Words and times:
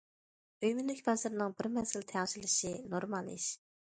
ئۆي- 0.61 0.73
مۈلۈك 0.77 1.03
بازىرىنىڭ 1.09 1.53
بىر 1.59 1.69
مەزگىل 1.75 2.07
تەڭشىلىشى 2.13 2.73
نورمال 2.95 3.35
ئىش. 3.37 3.47